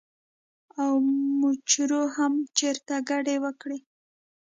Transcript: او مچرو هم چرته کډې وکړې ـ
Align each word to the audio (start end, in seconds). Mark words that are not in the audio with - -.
او 0.83 0.91
مچرو 1.39 2.03
هم 2.15 2.33
چرته 2.57 2.95
کډې 3.09 3.35
وکړې 3.43 3.79
ـ 3.81 3.85